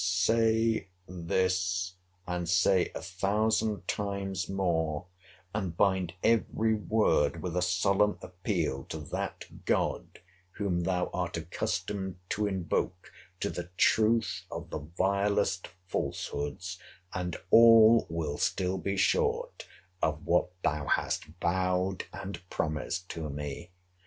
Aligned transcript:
Say 0.03 0.87
this, 1.05 1.93
and 2.25 2.49
say 2.49 2.91
a 2.95 3.03
thousand 3.03 3.87
times 3.87 4.49
more, 4.49 5.05
and 5.53 5.77
bind 5.77 6.15
every 6.23 6.73
word 6.73 7.43
with 7.43 7.55
a 7.55 7.61
solemn 7.61 8.17
appeal 8.23 8.85
to 8.85 8.97
that 8.97 9.63
God 9.65 10.17
whom 10.53 10.81
thou 10.85 11.11
art 11.13 11.37
accustomed 11.37 12.17
to 12.29 12.47
invoke 12.47 13.11
to 13.41 13.51
the 13.51 13.69
truth 13.77 14.41
of 14.49 14.71
the 14.71 14.79
vilest 14.79 15.67
falsehoods, 15.85 16.79
and 17.13 17.37
all 17.51 18.07
will 18.09 18.39
still 18.39 18.79
be 18.79 18.97
short 18.97 19.67
of 20.01 20.25
what 20.25 20.49
thou 20.63 20.87
has 20.87 21.19
vowed 21.39 22.05
and 22.11 22.41
promised 22.49 23.07
to 23.09 23.29
me. 23.29 23.69